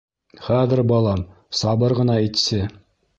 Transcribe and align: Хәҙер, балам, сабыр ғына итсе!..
Хәҙер, 0.45 0.79
балам, 0.91 1.21
сабыр 1.59 1.95
ғына 1.99 2.17
итсе!.. 2.31 2.63